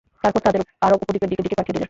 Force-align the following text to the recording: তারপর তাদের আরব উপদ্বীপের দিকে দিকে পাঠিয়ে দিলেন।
তারপর 0.23 0.41
তাদের 0.47 0.61
আরব 0.87 0.99
উপদ্বীপের 1.03 1.29
দিকে 1.31 1.45
দিকে 1.45 1.57
পাঠিয়ে 1.57 1.73
দিলেন। 1.73 1.79